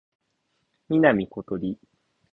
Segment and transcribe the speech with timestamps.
[0.89, 1.77] 南ことり